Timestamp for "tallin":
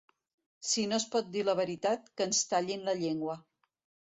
2.55-2.89